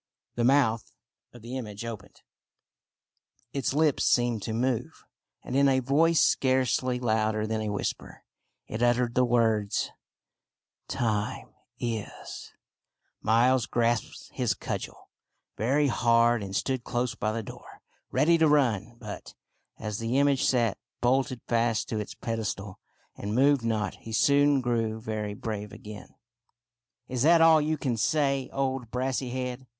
[0.33, 0.91] The mouth
[1.31, 2.21] of the image opened,
[3.53, 5.03] its lips seemed to move,
[5.43, 8.23] and in a voice scarcely louder than a whisper,
[8.65, 9.91] it uttered the words
[10.87, 12.51] —"Time is!
[13.21, 15.11] Miles grasped his cudgel
[15.55, 18.95] very hard and stood close by the door, ready to run.
[18.97, 19.35] But,
[19.77, 22.79] as the image sat bolted fast to its pedestal,
[23.15, 26.15] and moved not, he soon grew very brave again."
[27.07, 29.67] Is that all you can say, old Brassy head